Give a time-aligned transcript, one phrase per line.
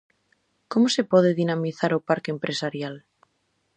[0.71, 2.95] Como se pode dinamizar o parque empresarial?